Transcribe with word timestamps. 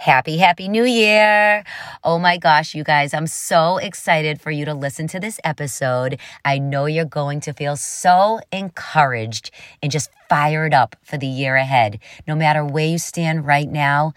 Happy, 0.00 0.38
happy 0.38 0.68
new 0.68 0.84
year. 0.84 1.64
Oh 2.04 2.20
my 2.20 2.38
gosh, 2.38 2.72
you 2.72 2.84
guys, 2.84 3.12
I'm 3.12 3.26
so 3.26 3.78
excited 3.78 4.40
for 4.40 4.52
you 4.52 4.64
to 4.64 4.72
listen 4.72 5.08
to 5.08 5.18
this 5.18 5.40
episode. 5.42 6.20
I 6.44 6.60
know 6.60 6.86
you're 6.86 7.04
going 7.04 7.40
to 7.40 7.52
feel 7.52 7.74
so 7.74 8.38
encouraged 8.52 9.50
and 9.82 9.90
just 9.90 10.10
fired 10.28 10.72
up 10.72 10.94
for 11.02 11.18
the 11.18 11.26
year 11.26 11.56
ahead. 11.56 11.98
No 12.28 12.36
matter 12.36 12.64
where 12.64 12.86
you 12.86 12.98
stand 12.98 13.44
right 13.44 13.68
now, 13.68 14.12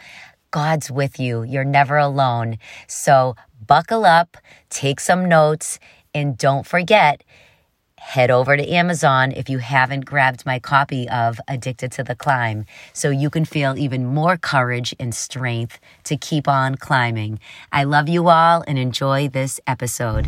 God's 0.51 0.91
with 0.91 1.19
you. 1.19 1.41
You're 1.41 1.63
never 1.63 1.97
alone. 1.97 2.59
So 2.85 3.35
buckle 3.65 4.05
up, 4.05 4.37
take 4.69 4.99
some 4.99 5.27
notes, 5.27 5.79
and 6.13 6.37
don't 6.37 6.67
forget, 6.67 7.23
head 8.01 8.31
over 8.31 8.57
to 8.57 8.67
Amazon 8.67 9.31
if 9.31 9.47
you 9.47 9.59
haven't 9.59 10.05
grabbed 10.05 10.43
my 10.43 10.57
copy 10.59 11.07
of 11.07 11.39
Addicted 11.47 11.91
to 11.93 12.03
the 12.03 12.15
Climb 12.15 12.65
so 12.93 13.11
you 13.11 13.29
can 13.29 13.45
feel 13.45 13.77
even 13.77 14.05
more 14.05 14.37
courage 14.37 14.95
and 14.99 15.13
strength 15.13 15.79
to 16.05 16.17
keep 16.17 16.47
on 16.47 16.75
climbing. 16.75 17.39
I 17.71 17.83
love 17.83 18.09
you 18.09 18.27
all 18.27 18.63
and 18.67 18.79
enjoy 18.79 19.29
this 19.29 19.59
episode. 19.67 20.27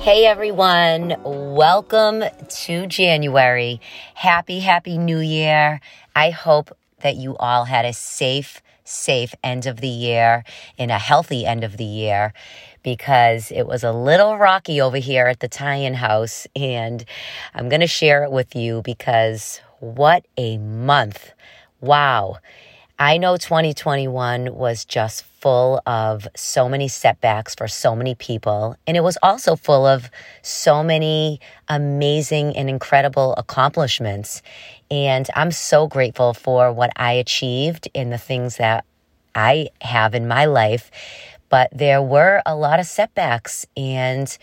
Hey 0.00 0.24
everyone, 0.24 1.14
welcome 1.24 2.24
to 2.48 2.86
January. 2.86 3.82
Happy, 4.14 4.60
happy 4.60 4.96
new 4.96 5.18
year. 5.18 5.78
I 6.16 6.30
hope 6.30 6.74
that 7.02 7.16
you 7.16 7.36
all 7.36 7.66
had 7.66 7.84
a 7.84 7.92
safe, 7.92 8.62
safe 8.82 9.34
end 9.44 9.66
of 9.66 9.82
the 9.82 9.88
year 9.88 10.42
and 10.78 10.90
a 10.90 10.98
healthy 10.98 11.44
end 11.44 11.64
of 11.64 11.76
the 11.76 11.84
year 11.84 12.32
because 12.82 13.52
it 13.52 13.66
was 13.66 13.84
a 13.84 13.92
little 13.92 14.38
rocky 14.38 14.80
over 14.80 14.96
here 14.96 15.26
at 15.26 15.40
the 15.40 15.48
Tyan 15.48 15.92
house 15.92 16.46
and 16.56 17.04
I'm 17.54 17.68
going 17.68 17.82
to 17.82 17.86
share 17.86 18.24
it 18.24 18.32
with 18.32 18.56
you 18.56 18.80
because 18.82 19.60
what 19.80 20.24
a 20.38 20.56
month. 20.56 21.32
Wow. 21.82 22.38
I 22.98 23.18
know 23.18 23.36
2021 23.36 24.54
was 24.54 24.86
just 24.86 25.24
full 25.40 25.80
of 25.86 26.28
so 26.36 26.68
many 26.68 26.88
setbacks 26.88 27.54
for 27.54 27.66
so 27.66 27.96
many 27.96 28.14
people. 28.14 28.76
And 28.86 28.96
it 28.96 29.00
was 29.00 29.18
also 29.22 29.56
full 29.56 29.86
of 29.86 30.10
so 30.42 30.82
many 30.82 31.40
amazing 31.68 32.56
and 32.56 32.68
incredible 32.68 33.34
accomplishments. 33.36 34.42
And 34.90 35.26
I'm 35.34 35.50
so 35.50 35.86
grateful 35.86 36.34
for 36.34 36.72
what 36.72 36.90
I 36.96 37.12
achieved 37.12 37.88
in 37.94 38.10
the 38.10 38.18
things 38.18 38.56
that 38.56 38.84
I 39.34 39.68
have 39.80 40.14
in 40.14 40.28
my 40.28 40.44
life. 40.44 40.90
But 41.48 41.70
there 41.72 42.02
were 42.02 42.42
a 42.46 42.54
lot 42.54 42.78
of 42.78 42.86
setbacks 42.86 43.66
and 43.76 44.36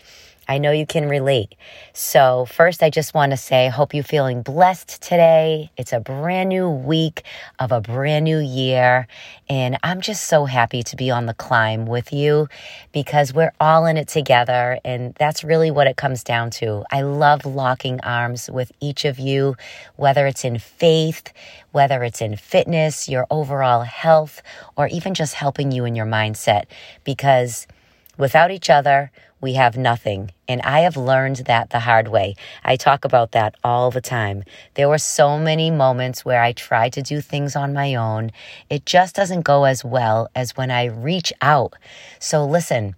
I 0.48 0.56
know 0.56 0.70
you 0.70 0.86
can 0.86 1.08
relate. 1.10 1.54
So, 1.92 2.46
first, 2.46 2.82
I 2.82 2.88
just 2.88 3.12
want 3.12 3.32
to 3.32 3.36
say, 3.36 3.68
hope 3.68 3.92
you're 3.92 4.02
feeling 4.02 4.40
blessed 4.40 5.02
today. 5.02 5.70
It's 5.76 5.92
a 5.92 6.00
brand 6.00 6.48
new 6.48 6.70
week 6.70 7.22
of 7.58 7.70
a 7.70 7.82
brand 7.82 8.24
new 8.24 8.38
year. 8.38 9.06
And 9.50 9.76
I'm 9.82 10.00
just 10.00 10.24
so 10.24 10.46
happy 10.46 10.82
to 10.84 10.96
be 10.96 11.10
on 11.10 11.26
the 11.26 11.34
climb 11.34 11.84
with 11.84 12.14
you 12.14 12.48
because 12.92 13.34
we're 13.34 13.52
all 13.60 13.84
in 13.84 13.98
it 13.98 14.08
together. 14.08 14.78
And 14.86 15.14
that's 15.18 15.44
really 15.44 15.70
what 15.70 15.86
it 15.86 15.98
comes 15.98 16.24
down 16.24 16.48
to. 16.52 16.82
I 16.90 17.02
love 17.02 17.44
locking 17.44 18.00
arms 18.00 18.48
with 18.50 18.72
each 18.80 19.04
of 19.04 19.18
you, 19.18 19.54
whether 19.96 20.26
it's 20.26 20.46
in 20.46 20.58
faith, 20.58 21.30
whether 21.72 22.02
it's 22.02 22.22
in 22.22 22.36
fitness, 22.36 23.06
your 23.06 23.26
overall 23.30 23.82
health, 23.82 24.42
or 24.76 24.88
even 24.88 25.12
just 25.12 25.34
helping 25.34 25.72
you 25.72 25.84
in 25.84 25.94
your 25.94 26.06
mindset. 26.06 26.64
Because 27.04 27.66
without 28.18 28.50
each 28.50 28.68
other, 28.68 29.10
we 29.40 29.54
have 29.54 29.76
nothing. 29.76 30.32
And 30.48 30.60
I 30.62 30.80
have 30.80 30.96
learned 30.96 31.36
that 31.46 31.70
the 31.70 31.80
hard 31.80 32.08
way. 32.08 32.34
I 32.64 32.76
talk 32.76 33.04
about 33.04 33.32
that 33.32 33.54
all 33.62 33.90
the 33.90 34.00
time. 34.00 34.44
There 34.74 34.88
were 34.88 34.98
so 34.98 35.38
many 35.38 35.70
moments 35.70 36.24
where 36.24 36.42
I 36.42 36.52
tried 36.52 36.92
to 36.94 37.02
do 37.02 37.20
things 37.20 37.54
on 37.56 37.72
my 37.72 37.94
own. 37.94 38.32
It 38.68 38.84
just 38.84 39.14
doesn't 39.14 39.42
go 39.42 39.64
as 39.64 39.84
well 39.84 40.28
as 40.34 40.56
when 40.56 40.70
I 40.70 40.86
reach 40.86 41.32
out. 41.40 41.74
So 42.18 42.44
listen, 42.44 42.96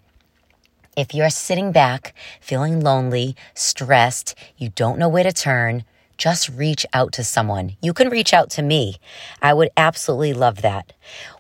if 0.97 1.15
you're 1.15 1.31
sitting 1.31 1.73
back, 1.73 2.15
feeling 2.41 2.81
lonely, 2.81 3.37
stressed, 3.55 4.35
you 4.57 4.71
don't 4.71 4.99
know 4.99 5.09
where 5.09 5.25
to 5.25 5.33
turn, 5.33 5.85
just 6.21 6.51
reach 6.51 6.85
out 6.93 7.13
to 7.13 7.25
someone. 7.25 7.77
You 7.81 7.95
can 7.95 8.11
reach 8.11 8.35
out 8.35 8.51
to 8.51 8.63
me. 8.63 8.99
I 9.41 9.55
would 9.55 9.71
absolutely 9.75 10.35
love 10.35 10.61
that. 10.61 10.93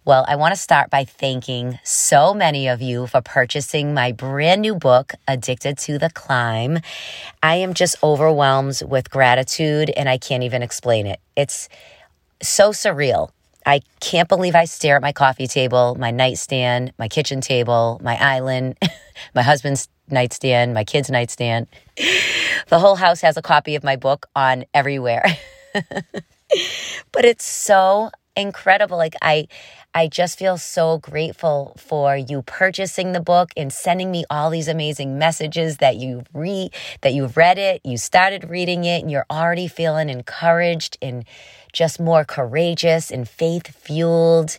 Well, 0.06 0.24
I 0.26 0.36
want 0.36 0.54
to 0.54 0.60
start 0.60 0.88
by 0.88 1.04
thanking 1.04 1.78
so 1.84 2.32
many 2.32 2.66
of 2.66 2.80
you 2.80 3.06
for 3.06 3.20
purchasing 3.20 3.92
my 3.92 4.10
brand 4.10 4.62
new 4.62 4.74
book, 4.74 5.12
Addicted 5.28 5.76
to 5.80 5.98
the 5.98 6.08
Climb. 6.08 6.78
I 7.42 7.56
am 7.56 7.74
just 7.74 7.96
overwhelmed 8.02 8.82
with 8.88 9.10
gratitude 9.10 9.90
and 9.90 10.08
I 10.08 10.16
can't 10.16 10.44
even 10.44 10.62
explain 10.62 11.06
it. 11.06 11.20
It's 11.36 11.68
so 12.42 12.70
surreal. 12.70 13.30
I 13.66 13.82
can't 14.00 14.30
believe 14.30 14.54
I 14.54 14.64
stare 14.64 14.96
at 14.96 15.02
my 15.02 15.12
coffee 15.12 15.46
table, 15.46 15.94
my 15.98 16.10
nightstand, 16.10 16.94
my 16.98 17.08
kitchen 17.08 17.42
table, 17.42 18.00
my 18.02 18.16
island, 18.16 18.78
my 19.34 19.42
husband's 19.42 19.88
nightstand, 20.12 20.74
my 20.74 20.84
kids' 20.84 21.10
nightstand. 21.10 21.66
The 22.68 22.78
whole 22.78 22.96
house 22.96 23.20
has 23.20 23.36
a 23.36 23.42
copy 23.42 23.74
of 23.74 23.84
my 23.84 23.96
book 23.96 24.26
on 24.34 24.64
everywhere. 24.72 25.24
but 27.12 27.24
it's 27.24 27.44
so 27.44 28.10
incredible. 28.36 28.96
Like 28.96 29.14
I 29.22 29.48
I 29.92 30.06
just 30.06 30.38
feel 30.38 30.56
so 30.56 30.98
grateful 30.98 31.74
for 31.76 32.16
you 32.16 32.42
purchasing 32.42 33.10
the 33.10 33.20
book 33.20 33.50
and 33.56 33.72
sending 33.72 34.12
me 34.12 34.24
all 34.30 34.48
these 34.48 34.68
amazing 34.68 35.18
messages 35.18 35.78
that 35.78 35.96
you 35.96 36.22
read 36.32 36.72
that 37.00 37.12
you've 37.12 37.36
read 37.36 37.58
it, 37.58 37.80
you 37.84 37.96
started 37.96 38.48
reading 38.48 38.84
it 38.84 39.02
and 39.02 39.10
you're 39.10 39.26
already 39.28 39.66
feeling 39.66 40.08
encouraged 40.08 40.96
and 41.02 41.24
just 41.72 41.98
more 41.98 42.24
courageous 42.24 43.10
and 43.10 43.28
faith 43.28 43.74
fueled 43.76 44.58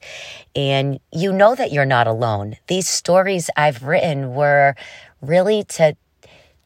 and 0.55 0.99
you 1.13 1.31
know 1.31 1.55
that 1.55 1.71
you're 1.71 1.85
not 1.85 2.07
alone. 2.07 2.57
These 2.67 2.89
stories 2.89 3.49
I've 3.55 3.83
written 3.83 4.33
were 4.33 4.75
really 5.21 5.63
to 5.63 5.95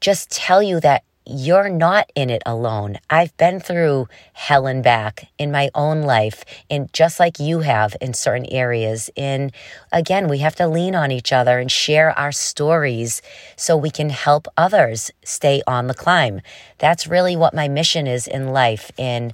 just 0.02 0.32
tell 0.32 0.62
you 0.62 0.80
that 0.80 1.04
you're 1.28 1.70
not 1.70 2.12
in 2.14 2.30
it 2.30 2.44
alone. 2.46 2.98
I've 3.10 3.36
been 3.38 3.60
through 3.60 4.08
hell 4.34 4.68
and 4.68 4.84
back 4.84 5.28
in 5.40 5.52
my 5.52 5.72
own 5.74 6.04
life, 6.04 6.46
and 6.70 6.92
just 6.94 7.20
like 7.20 7.40
you 7.40 7.62
have 7.62 7.96
in 8.00 8.14
certain 8.14 8.46
areas. 8.52 9.10
And 9.18 9.52
again, 9.92 10.28
we 10.28 10.40
have 10.40 10.56
to 10.58 10.68
lean 10.68 10.94
on 10.94 11.12
each 11.12 11.34
other 11.34 11.58
and 11.58 11.72
share 11.72 12.12
our 12.18 12.32
stories 12.32 13.24
so 13.56 13.76
we 13.76 13.90
can 13.90 14.10
help 14.10 14.48
others 14.56 15.10
stay 15.24 15.64
on 15.66 15.88
the 15.88 15.96
climb. 15.96 16.42
That's 16.78 17.08
really 17.08 17.36
what 17.36 17.56
my 17.56 17.68
mission 17.68 18.06
is 18.06 18.28
in 18.28 18.50
life. 18.50 18.92
And 19.00 19.34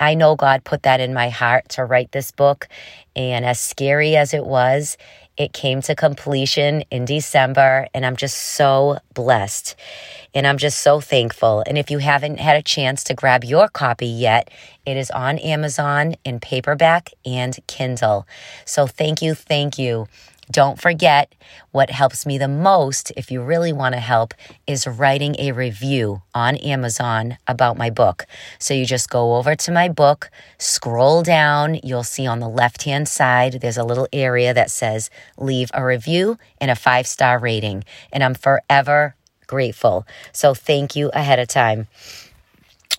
I 0.00 0.14
know 0.14 0.36
God 0.36 0.64
put 0.64 0.84
that 0.84 1.00
in 1.00 1.12
my 1.12 1.28
heart 1.28 1.68
to 1.70 1.84
write 1.84 2.12
this 2.12 2.30
book. 2.30 2.66
And 3.14 3.44
as 3.44 3.60
scary 3.60 4.16
as 4.16 4.32
it 4.32 4.46
was, 4.46 4.96
it 5.36 5.52
came 5.52 5.82
to 5.82 5.94
completion 5.94 6.82
in 6.90 7.04
December, 7.04 7.88
and 7.94 8.06
I'm 8.06 8.16
just 8.16 8.36
so 8.36 8.98
blessed. 9.14 9.76
And 10.34 10.46
I'm 10.46 10.58
just 10.58 10.80
so 10.80 11.00
thankful. 11.00 11.62
And 11.66 11.78
if 11.78 11.90
you 11.90 11.98
haven't 11.98 12.40
had 12.40 12.56
a 12.56 12.62
chance 12.62 13.04
to 13.04 13.14
grab 13.14 13.44
your 13.44 13.68
copy 13.68 14.06
yet, 14.06 14.50
it 14.84 14.96
is 14.96 15.10
on 15.10 15.38
Amazon 15.38 16.16
in 16.24 16.40
paperback 16.40 17.10
and 17.24 17.58
Kindle. 17.66 18.26
So 18.64 18.86
thank 18.86 19.22
you, 19.22 19.34
thank 19.34 19.78
you. 19.78 20.06
Don't 20.50 20.80
forget, 20.80 21.34
what 21.72 21.90
helps 21.90 22.24
me 22.24 22.38
the 22.38 22.48
most, 22.48 23.10
if 23.16 23.30
you 23.30 23.42
really 23.42 23.72
want 23.72 23.94
to 23.94 24.00
help, 24.00 24.32
is 24.66 24.86
writing 24.86 25.34
a 25.38 25.52
review 25.52 26.22
on 26.34 26.56
Amazon 26.56 27.38
about 27.48 27.76
my 27.76 27.90
book. 27.90 28.26
So 28.58 28.72
you 28.72 28.86
just 28.86 29.10
go 29.10 29.36
over 29.36 29.56
to 29.56 29.72
my 29.72 29.88
book, 29.88 30.30
scroll 30.58 31.22
down, 31.22 31.80
you'll 31.82 32.04
see 32.04 32.26
on 32.26 32.38
the 32.38 32.48
left 32.48 32.84
hand 32.84 33.08
side, 33.08 33.60
there's 33.60 33.76
a 33.76 33.84
little 33.84 34.08
area 34.12 34.54
that 34.54 34.70
says 34.70 35.10
leave 35.36 35.70
a 35.74 35.84
review 35.84 36.38
and 36.60 36.70
a 36.70 36.76
five 36.76 37.06
star 37.06 37.38
rating. 37.38 37.84
And 38.12 38.22
I'm 38.22 38.34
forever 38.34 39.16
grateful. 39.46 40.06
So 40.32 40.54
thank 40.54 40.94
you 40.94 41.10
ahead 41.12 41.38
of 41.38 41.48
time. 41.48 41.88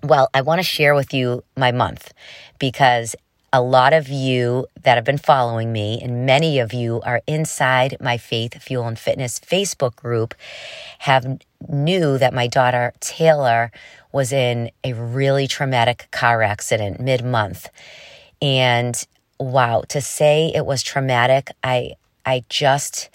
Well, 0.03 0.29
I 0.33 0.41
want 0.41 0.59
to 0.59 0.63
share 0.63 0.93
with 0.93 1.13
you 1.13 1.43
my 1.55 1.71
month 1.71 2.13
because 2.59 3.15
a 3.53 3.61
lot 3.61 3.93
of 3.93 4.09
you 4.09 4.67
that 4.83 4.95
have 4.95 5.05
been 5.05 5.17
following 5.17 5.71
me, 5.71 5.99
and 6.01 6.25
many 6.25 6.59
of 6.59 6.73
you 6.73 7.01
are 7.01 7.21
inside 7.27 7.97
my 8.01 8.17
Faith, 8.17 8.61
Fuel, 8.61 8.87
and 8.87 8.99
Fitness 8.99 9.39
Facebook 9.39 9.95
group, 9.95 10.35
have 10.99 11.39
knew 11.69 12.17
that 12.17 12.33
my 12.33 12.47
daughter 12.47 12.93
Taylor 12.99 13.71
was 14.11 14.31
in 14.31 14.71
a 14.83 14.93
really 14.93 15.47
traumatic 15.47 16.07
car 16.11 16.41
accident 16.41 16.99
mid 16.99 17.23
month. 17.23 17.69
And 18.41 19.01
wow, 19.39 19.83
to 19.89 20.01
say 20.01 20.51
it 20.53 20.65
was 20.65 20.83
traumatic, 20.83 21.51
I 21.63 21.93
I 22.25 22.43
just 22.49 23.09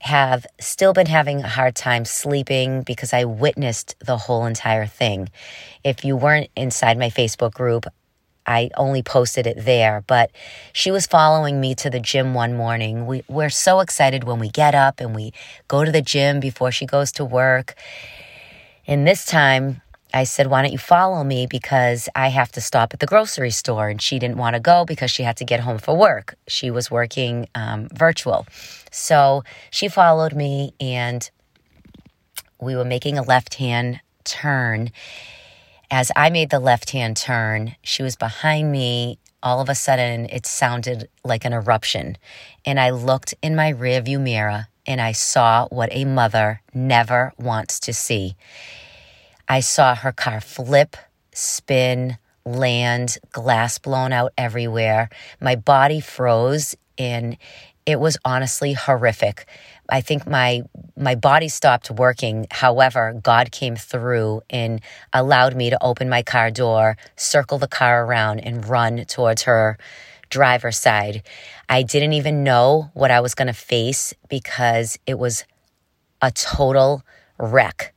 have 0.00 0.46
still 0.60 0.92
been 0.92 1.06
having 1.06 1.40
a 1.40 1.48
hard 1.48 1.74
time 1.74 2.04
sleeping 2.04 2.82
because 2.82 3.12
I 3.12 3.24
witnessed 3.24 3.96
the 4.00 4.18
whole 4.18 4.44
entire 4.44 4.86
thing. 4.86 5.30
If 5.82 6.04
you 6.04 6.16
weren't 6.16 6.50
inside 6.56 6.98
my 6.98 7.08
Facebook 7.08 7.54
group, 7.54 7.86
I 8.46 8.70
only 8.76 9.02
posted 9.02 9.46
it 9.46 9.64
there, 9.64 10.04
but 10.06 10.30
she 10.72 10.90
was 10.90 11.06
following 11.06 11.60
me 11.60 11.74
to 11.76 11.90
the 11.90 12.00
gym 12.00 12.34
one 12.34 12.56
morning. 12.56 13.06
We, 13.06 13.24
we're 13.28 13.50
so 13.50 13.80
excited 13.80 14.24
when 14.24 14.38
we 14.38 14.48
get 14.48 14.74
up 14.74 15.00
and 15.00 15.14
we 15.14 15.32
go 15.68 15.84
to 15.84 15.92
the 15.92 16.02
gym 16.02 16.40
before 16.40 16.70
she 16.70 16.86
goes 16.86 17.12
to 17.12 17.24
work. 17.24 17.74
And 18.86 19.06
this 19.06 19.24
time, 19.24 19.80
I 20.12 20.22
said, 20.24 20.46
Why 20.46 20.62
don't 20.62 20.70
you 20.70 20.78
follow 20.78 21.24
me? 21.24 21.46
Because 21.46 22.08
I 22.14 22.28
have 22.28 22.52
to 22.52 22.60
stop 22.60 22.94
at 22.94 23.00
the 23.00 23.06
grocery 23.06 23.50
store. 23.50 23.88
And 23.88 24.00
she 24.00 24.20
didn't 24.20 24.36
want 24.36 24.54
to 24.54 24.60
go 24.60 24.84
because 24.84 25.10
she 25.10 25.24
had 25.24 25.36
to 25.38 25.44
get 25.44 25.60
home 25.60 25.78
for 25.78 25.96
work. 25.96 26.36
She 26.46 26.70
was 26.70 26.90
working 26.90 27.48
um, 27.56 27.88
virtual. 27.92 28.46
So 28.92 29.42
she 29.70 29.88
followed 29.88 30.34
me, 30.34 30.72
and 30.78 31.28
we 32.60 32.76
were 32.76 32.84
making 32.84 33.18
a 33.18 33.22
left 33.22 33.54
hand 33.54 34.00
turn 34.22 34.92
as 35.94 36.10
I 36.16 36.28
made 36.28 36.50
the 36.50 36.58
left 36.58 36.90
hand 36.90 37.16
turn, 37.16 37.76
she 37.84 38.02
was 38.02 38.16
behind 38.16 38.72
me. 38.72 39.20
All 39.44 39.60
of 39.60 39.68
a 39.68 39.76
sudden, 39.76 40.24
it 40.24 40.44
sounded 40.44 41.08
like 41.22 41.44
an 41.44 41.52
eruption. 41.52 42.18
And 42.64 42.80
I 42.80 42.90
looked 42.90 43.32
in 43.42 43.54
my 43.54 43.72
rearview 43.72 44.20
mirror 44.20 44.66
and 44.88 45.00
I 45.00 45.12
saw 45.12 45.68
what 45.68 45.90
a 45.92 46.04
mother 46.04 46.62
never 46.74 47.32
wants 47.38 47.78
to 47.78 47.94
see. 47.94 48.34
I 49.48 49.60
saw 49.60 49.94
her 49.94 50.10
car 50.10 50.40
flip, 50.40 50.96
spin, 51.32 52.18
land, 52.44 53.18
glass 53.30 53.78
blown 53.78 54.12
out 54.12 54.32
everywhere. 54.36 55.10
My 55.40 55.54
body 55.54 56.00
froze 56.00 56.74
and 56.98 57.36
it 57.86 58.00
was 58.00 58.18
honestly 58.24 58.72
horrific. 58.72 59.46
I 59.88 60.00
think 60.00 60.26
my 60.26 60.62
my 60.96 61.14
body 61.14 61.48
stopped 61.48 61.90
working. 61.90 62.46
However, 62.50 63.18
God 63.22 63.50
came 63.50 63.76
through 63.76 64.42
and 64.48 64.80
allowed 65.12 65.56
me 65.56 65.70
to 65.70 65.82
open 65.82 66.08
my 66.08 66.22
car 66.22 66.50
door, 66.50 66.96
circle 67.16 67.58
the 67.58 67.68
car 67.68 68.04
around 68.04 68.40
and 68.40 68.66
run 68.66 69.04
towards 69.04 69.42
her 69.42 69.76
driver's 70.30 70.78
side. 70.78 71.22
I 71.68 71.82
didn't 71.82 72.12
even 72.14 72.44
know 72.44 72.90
what 72.94 73.10
I 73.10 73.20
was 73.20 73.34
going 73.34 73.48
to 73.48 73.52
face 73.54 74.14
because 74.28 74.98
it 75.06 75.18
was 75.18 75.44
a 76.22 76.30
total 76.30 77.02
wreck. 77.38 77.94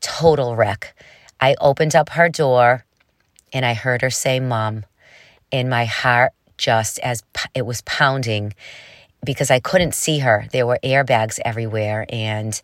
Total 0.00 0.56
wreck. 0.56 0.96
I 1.40 1.54
opened 1.60 1.94
up 1.94 2.10
her 2.10 2.28
door 2.28 2.84
and 3.52 3.64
I 3.64 3.74
heard 3.74 4.02
her 4.02 4.10
say, 4.10 4.40
Mom. 4.40 4.84
And 5.50 5.68
my 5.68 5.84
heart 5.84 6.32
just 6.56 6.98
as 7.00 7.22
it 7.54 7.66
was 7.66 7.82
pounding 7.82 8.54
because 9.24 9.50
I 9.50 9.60
couldn't 9.60 9.94
see 9.94 10.18
her. 10.20 10.46
There 10.52 10.66
were 10.66 10.78
airbags 10.82 11.38
everywhere. 11.44 12.06
And 12.08 12.60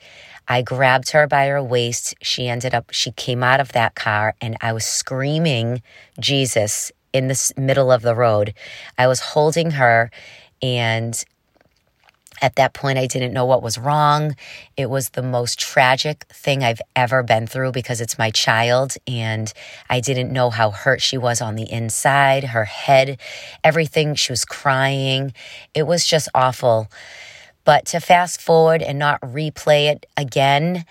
I 0.46 0.62
grabbed 0.62 1.10
her 1.10 1.26
by 1.26 1.46
her 1.46 1.62
waist. 1.62 2.14
She 2.22 2.48
ended 2.48 2.74
up, 2.74 2.90
she 2.90 3.12
came 3.12 3.42
out 3.42 3.60
of 3.60 3.72
that 3.72 3.94
car 3.94 4.34
and 4.40 4.56
I 4.60 4.72
was 4.72 4.84
screaming 4.84 5.82
Jesus 6.18 6.90
in 7.12 7.28
the 7.28 7.52
middle 7.56 7.92
of 7.92 8.02
the 8.02 8.14
road. 8.14 8.54
I 8.96 9.06
was 9.06 9.20
holding 9.20 9.72
her 9.72 10.10
and 10.62 11.24
at 12.40 12.56
that 12.56 12.74
point, 12.74 12.98
I 12.98 13.06
didn't 13.06 13.32
know 13.32 13.44
what 13.44 13.62
was 13.62 13.78
wrong. 13.78 14.36
It 14.76 14.90
was 14.90 15.10
the 15.10 15.22
most 15.22 15.58
tragic 15.58 16.24
thing 16.32 16.62
I've 16.62 16.80
ever 16.94 17.22
been 17.22 17.46
through 17.46 17.72
because 17.72 18.00
it's 18.00 18.18
my 18.18 18.30
child, 18.30 18.94
and 19.06 19.52
I 19.90 20.00
didn't 20.00 20.32
know 20.32 20.50
how 20.50 20.70
hurt 20.70 21.00
she 21.00 21.18
was 21.18 21.40
on 21.40 21.54
the 21.54 21.70
inside, 21.70 22.44
her 22.44 22.64
head, 22.64 23.18
everything. 23.64 24.14
She 24.14 24.32
was 24.32 24.44
crying. 24.44 25.32
It 25.74 25.86
was 25.86 26.06
just 26.06 26.28
awful. 26.34 26.88
But 27.64 27.86
to 27.86 28.00
fast 28.00 28.40
forward 28.40 28.82
and 28.82 28.98
not 28.98 29.20
replay 29.20 29.92
it 29.92 30.06
again, 30.16 30.84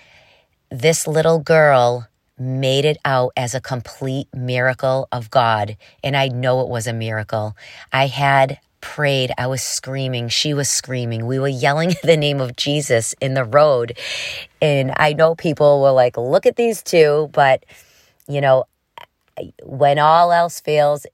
this 0.70 1.06
little 1.06 1.40
girl 1.40 2.06
made 2.38 2.84
it 2.84 2.98
out 3.04 3.32
as 3.36 3.54
a 3.54 3.60
complete 3.60 4.28
miracle 4.32 5.08
of 5.10 5.30
God. 5.30 5.76
And 6.04 6.16
I 6.16 6.28
know 6.28 6.60
it 6.60 6.68
was 6.68 6.86
a 6.86 6.92
miracle. 6.92 7.56
I 7.92 8.06
had 8.06 8.60
prayed. 8.80 9.32
I 9.38 9.46
was 9.46 9.62
screaming. 9.62 10.28
She 10.28 10.54
was 10.54 10.68
screaming. 10.68 11.26
We 11.26 11.38
were 11.38 11.48
yelling 11.48 11.94
the 12.02 12.16
name 12.16 12.40
of 12.40 12.56
Jesus 12.56 13.14
in 13.20 13.34
the 13.34 13.44
road. 13.44 13.98
And 14.60 14.92
I 14.96 15.12
know 15.12 15.34
people 15.34 15.80
were 15.82 15.92
like, 15.92 16.16
look 16.16 16.46
at 16.46 16.56
these 16.56 16.82
two. 16.82 17.30
But, 17.32 17.64
you 18.28 18.40
know, 18.40 18.64
when 19.62 19.98
all 19.98 20.32
else 20.32 20.60
fails, 20.60 21.06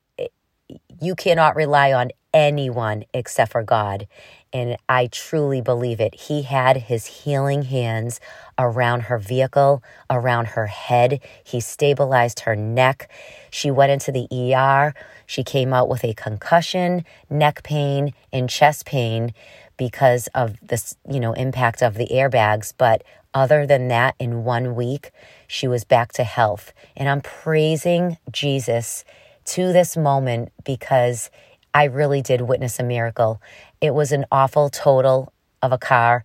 you 1.00 1.14
cannot 1.14 1.56
rely 1.56 1.92
on 1.92 2.10
anyone 2.32 3.04
except 3.12 3.52
for 3.52 3.62
God. 3.62 4.06
And 4.54 4.76
I 4.88 5.08
truly 5.08 5.60
believe 5.60 6.00
it. 6.00 6.14
He 6.14 6.42
had 6.42 6.76
his 6.76 7.06
healing 7.06 7.62
hands 7.62 8.20
around 8.56 9.02
her 9.02 9.18
vehicle, 9.18 9.82
around 10.08 10.46
her 10.48 10.68
head. 10.68 11.20
He 11.42 11.58
stabilized 11.60 12.40
her 12.40 12.54
neck. 12.54 13.10
She 13.50 13.72
went 13.72 13.90
into 13.90 14.12
the 14.12 14.28
ER. 14.54 14.94
She 15.26 15.42
came 15.42 15.74
out 15.74 15.88
with 15.88 16.04
a 16.04 16.14
concussion, 16.14 17.04
neck 17.28 17.64
pain, 17.64 18.14
and 18.32 18.48
chest 18.48 18.86
pain 18.86 19.34
because 19.76 20.28
of 20.28 20.56
this, 20.62 20.96
you 21.10 21.18
know, 21.18 21.32
impact 21.32 21.82
of 21.82 21.94
the 21.94 22.06
airbags. 22.12 22.72
But 22.78 23.02
other 23.34 23.66
than 23.66 23.88
that, 23.88 24.14
in 24.20 24.44
one 24.44 24.76
week, 24.76 25.10
she 25.48 25.66
was 25.66 25.82
back 25.82 26.12
to 26.12 26.22
health. 26.22 26.72
And 26.96 27.08
I'm 27.08 27.20
praising 27.20 28.18
Jesus 28.30 29.04
to 29.46 29.72
this 29.72 29.96
moment 29.96 30.52
because 30.64 31.30
I 31.74 31.84
really 31.84 32.22
did 32.22 32.40
witness 32.40 32.78
a 32.78 32.84
miracle. 32.84 33.42
It 33.80 33.92
was 33.94 34.12
an 34.12 34.24
awful 34.30 34.70
total 34.70 35.32
of 35.60 35.72
a 35.72 35.78
car, 35.78 36.24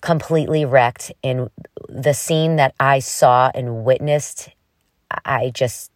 completely 0.00 0.64
wrecked. 0.64 1.12
And 1.22 1.48
the 1.88 2.12
scene 2.12 2.56
that 2.56 2.74
I 2.80 2.98
saw 2.98 3.52
and 3.54 3.84
witnessed, 3.84 4.50
I 5.24 5.50
just, 5.54 5.92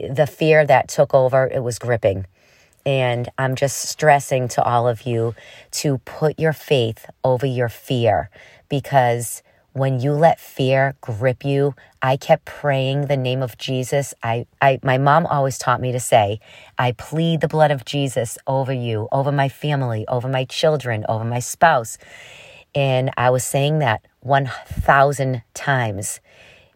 the 0.00 0.26
fear 0.26 0.64
that 0.64 0.88
took 0.88 1.12
over, 1.14 1.46
it 1.46 1.62
was 1.62 1.78
gripping. 1.78 2.26
And 2.86 3.28
I'm 3.36 3.54
just 3.54 3.82
stressing 3.82 4.48
to 4.48 4.62
all 4.62 4.88
of 4.88 5.02
you 5.02 5.34
to 5.72 5.98
put 5.98 6.40
your 6.40 6.54
faith 6.54 7.04
over 7.22 7.44
your 7.44 7.68
fear 7.68 8.30
because 8.70 9.42
when 9.72 10.00
you 10.00 10.12
let 10.12 10.40
fear 10.40 10.94
grip 11.00 11.44
you, 11.44 11.74
I 12.02 12.16
kept 12.16 12.44
praying 12.44 13.06
the 13.06 13.16
name 13.16 13.42
of 13.42 13.58
Jesus. 13.58 14.14
I, 14.22 14.46
I, 14.60 14.80
my 14.82 14.98
mom 14.98 15.26
always 15.26 15.58
taught 15.58 15.80
me 15.80 15.92
to 15.92 16.00
say, 16.00 16.40
I 16.78 16.92
plead 16.92 17.40
the 17.40 17.48
blood 17.48 17.70
of 17.70 17.84
Jesus 17.84 18.38
over 18.46 18.72
you, 18.72 19.08
over 19.12 19.30
my 19.30 19.48
family, 19.48 20.06
over 20.08 20.28
my 20.28 20.44
children, 20.44 21.04
over 21.08 21.24
my 21.24 21.38
spouse. 21.38 21.98
And 22.74 23.10
I 23.16 23.30
was 23.30 23.44
saying 23.44 23.78
that 23.80 24.02
1,000 24.20 25.42
times 25.54 26.20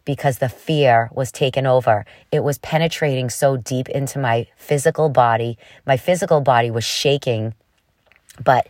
because 0.05 0.39
the 0.39 0.49
fear 0.49 1.09
was 1.13 1.31
taken 1.31 1.65
over. 1.65 2.05
It 2.31 2.43
was 2.43 2.57
penetrating 2.57 3.29
so 3.29 3.57
deep 3.57 3.89
into 3.89 4.19
my 4.19 4.47
physical 4.55 5.09
body. 5.09 5.57
My 5.85 5.97
physical 5.97 6.41
body 6.41 6.71
was 6.71 6.83
shaking, 6.83 7.53
but 8.43 8.67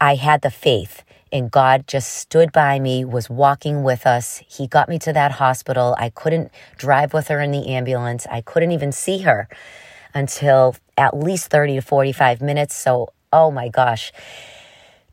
I 0.00 0.14
had 0.14 0.42
the 0.42 0.50
faith 0.50 1.02
and 1.32 1.50
God 1.50 1.84
just 1.86 2.14
stood 2.14 2.52
by 2.52 2.78
me, 2.78 3.04
was 3.04 3.30
walking 3.30 3.82
with 3.82 4.06
us. 4.06 4.42
He 4.48 4.66
got 4.66 4.88
me 4.88 4.98
to 5.00 5.12
that 5.12 5.32
hospital. 5.32 5.94
I 5.98 6.10
couldn't 6.10 6.50
drive 6.76 7.12
with 7.12 7.28
her 7.28 7.40
in 7.40 7.50
the 7.50 7.68
ambulance. 7.68 8.26
I 8.30 8.40
couldn't 8.40 8.72
even 8.72 8.92
see 8.92 9.18
her 9.18 9.48
until 10.14 10.76
at 10.96 11.16
least 11.16 11.50
30 11.50 11.76
to 11.76 11.82
45 11.82 12.40
minutes. 12.40 12.74
So, 12.74 13.08
oh 13.32 13.50
my 13.50 13.68
gosh. 13.68 14.12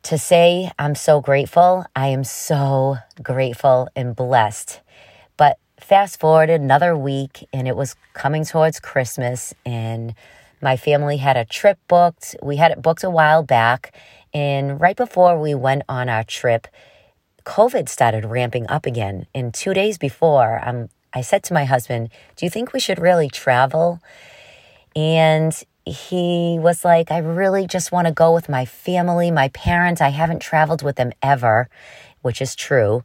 To 0.04 0.18
say 0.18 0.70
I'm 0.78 0.94
so 0.94 1.20
grateful, 1.20 1.84
I 1.94 2.08
am 2.08 2.24
so 2.24 2.96
grateful 3.22 3.88
and 3.94 4.16
blessed. 4.16 4.80
But 5.36 5.58
fast 5.80 6.18
forward 6.18 6.50
another 6.50 6.96
week, 6.96 7.46
and 7.52 7.68
it 7.68 7.76
was 7.76 7.94
coming 8.12 8.44
towards 8.44 8.80
Christmas, 8.80 9.54
and 9.66 10.14
my 10.60 10.76
family 10.76 11.18
had 11.18 11.36
a 11.36 11.44
trip 11.44 11.78
booked. 11.88 12.36
We 12.42 12.56
had 12.56 12.72
it 12.72 12.82
booked 12.82 13.04
a 13.04 13.10
while 13.10 13.42
back 13.42 13.94
and 14.32 14.80
right 14.80 14.96
before 14.96 15.40
we 15.40 15.54
went 15.54 15.82
on 15.88 16.08
our 16.08 16.24
trip, 16.24 16.68
COVID 17.44 17.88
started 17.88 18.24
ramping 18.24 18.68
up 18.68 18.86
again. 18.86 19.26
And 19.34 19.54
two 19.54 19.72
days 19.74 19.98
before, 19.98 20.60
um, 20.66 20.88
I 21.14 21.22
said 21.22 21.42
to 21.44 21.54
my 21.54 21.64
husband, 21.64 22.10
Do 22.36 22.44
you 22.46 22.50
think 22.50 22.72
we 22.72 22.80
should 22.80 22.98
really 22.98 23.28
travel? 23.28 24.00
And 24.94 25.52
he 25.86 26.58
was 26.60 26.84
like, 26.84 27.10
I 27.10 27.18
really 27.18 27.66
just 27.66 27.92
want 27.92 28.06
to 28.06 28.12
go 28.12 28.34
with 28.34 28.48
my 28.48 28.64
family, 28.64 29.30
my 29.30 29.48
parents. 29.48 30.00
I 30.00 30.10
haven't 30.10 30.40
traveled 30.40 30.82
with 30.82 30.96
them 30.96 31.12
ever, 31.22 31.68
which 32.22 32.42
is 32.42 32.54
true. 32.54 33.04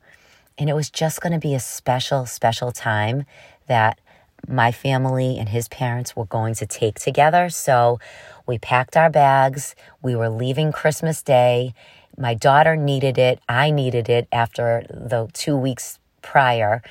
And 0.58 0.70
it 0.70 0.74
was 0.74 0.90
just 0.90 1.22
going 1.22 1.34
to 1.34 1.40
be 1.40 1.56
a 1.56 1.60
special, 1.60 2.26
special 2.26 2.72
time 2.72 3.26
that 3.68 4.00
my 4.48 4.72
family 4.72 5.38
and 5.38 5.50
his 5.50 5.68
parents 5.68 6.16
were 6.16 6.26
going 6.26 6.54
to 6.56 6.66
take 6.66 7.00
together. 7.00 7.50
So 7.50 8.00
we 8.46 8.58
packed 8.58 8.98
our 8.98 9.10
bags. 9.10 9.76
We 10.02 10.16
were 10.16 10.30
leaving 10.30 10.72
Christmas 10.72 11.22
Day. 11.22 11.74
My 12.18 12.34
daughter 12.34 12.76
needed 12.76 13.18
it. 13.18 13.40
I 13.48 13.72
needed 13.72 14.10
it 14.10 14.28
after 14.32 14.86
the 14.90 15.30
two 15.34 15.58
weeks 15.58 16.00
prior. 16.22 16.82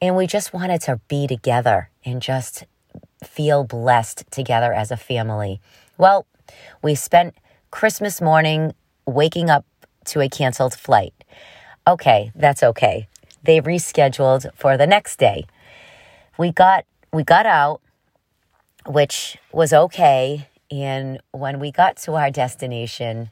And 0.00 0.16
we 0.16 0.26
just 0.26 0.52
wanted 0.52 0.80
to 0.82 1.00
be 1.08 1.26
together 1.26 1.90
and 2.04 2.20
just 2.20 2.64
feel 3.24 3.64
blessed 3.64 4.24
together 4.30 4.72
as 4.72 4.90
a 4.90 4.96
family. 4.96 5.60
Well, 5.96 6.26
we 6.82 6.94
spent 6.94 7.34
Christmas 7.70 8.20
morning 8.20 8.74
waking 9.06 9.50
up 9.50 9.64
to 10.06 10.20
a 10.20 10.28
canceled 10.28 10.74
flight. 10.74 11.14
Okay, 11.86 12.32
that's 12.34 12.62
okay. 12.62 13.08
They 13.42 13.60
rescheduled 13.60 14.52
for 14.54 14.76
the 14.76 14.86
next 14.86 15.18
day. 15.18 15.46
We 16.38 16.52
got 16.52 16.84
we 17.12 17.24
got 17.24 17.46
out, 17.46 17.80
which 18.86 19.38
was 19.52 19.72
okay, 19.72 20.48
and 20.70 21.20
when 21.32 21.60
we 21.60 21.72
got 21.72 21.96
to 21.98 22.14
our 22.14 22.30
destination, 22.30 23.30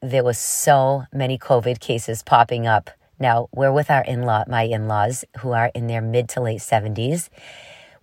there 0.00 0.24
was 0.24 0.38
so 0.38 1.04
many 1.12 1.38
COVID 1.38 1.80
cases 1.80 2.22
popping 2.22 2.66
up. 2.66 2.90
Now, 3.18 3.48
we're 3.52 3.72
with 3.72 3.90
our 3.90 4.04
in-law, 4.04 4.44
my 4.48 4.62
in-laws 4.62 5.24
who 5.40 5.52
are 5.52 5.70
in 5.74 5.86
their 5.86 6.02
mid 6.02 6.28
to 6.30 6.40
late 6.40 6.60
70s. 6.60 7.28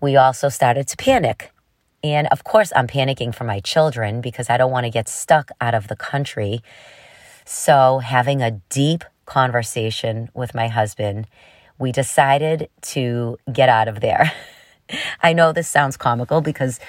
We 0.01 0.15
also 0.15 0.49
started 0.49 0.87
to 0.89 0.97
panic. 0.97 1.51
And 2.03 2.27
of 2.27 2.43
course, 2.43 2.73
I'm 2.75 2.87
panicking 2.87 3.33
for 3.33 3.45
my 3.45 3.59
children 3.61 4.21
because 4.21 4.49
I 4.49 4.57
don't 4.57 4.71
want 4.71 4.85
to 4.85 4.89
get 4.89 5.07
stuck 5.07 5.51
out 5.61 5.73
of 5.73 5.87
the 5.87 5.95
country. 5.95 6.61
So, 7.45 7.99
having 7.99 8.41
a 8.41 8.51
deep 8.69 9.03
conversation 9.25 10.29
with 10.33 10.53
my 10.53 10.67
husband, 10.67 11.27
we 11.79 11.91
decided 11.91 12.69
to 12.81 13.37
get 13.51 13.69
out 13.69 13.87
of 13.87 13.99
there. 13.99 14.31
I 15.21 15.33
know 15.33 15.51
this 15.51 15.67
sounds 15.67 15.97
comical 15.97 16.41
because 16.41 16.79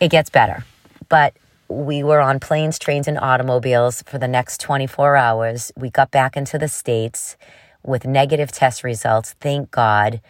it 0.00 0.08
gets 0.08 0.30
better, 0.30 0.64
but 1.08 1.34
we 1.68 2.02
were 2.02 2.20
on 2.20 2.40
planes, 2.40 2.78
trains, 2.78 3.06
and 3.06 3.18
automobiles 3.18 4.02
for 4.02 4.18
the 4.18 4.26
next 4.28 4.60
24 4.60 5.16
hours. 5.16 5.72
We 5.76 5.90
got 5.90 6.10
back 6.10 6.36
into 6.36 6.58
the 6.58 6.68
States 6.68 7.36
with 7.84 8.04
negative 8.04 8.50
test 8.52 8.82
results, 8.84 9.34
thank 9.40 9.70
God. 9.70 10.20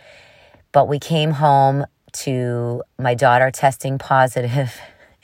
But 0.73 0.87
we 0.87 0.99
came 0.99 1.33
home 1.33 1.87
to 2.13 2.83
my 2.99 3.15
daughter 3.15 3.51
testing 3.51 3.99
positive, 3.99 4.79